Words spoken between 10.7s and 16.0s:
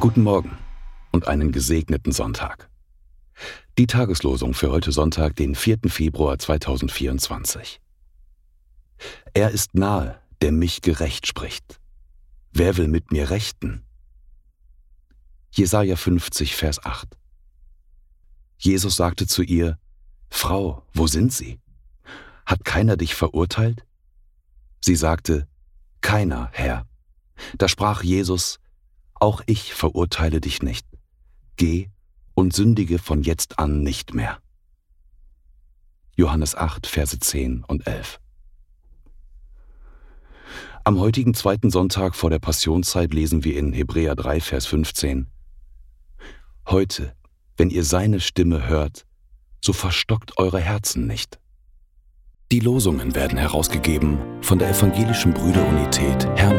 gerecht spricht. Wer will mit mir rechten? Jesaja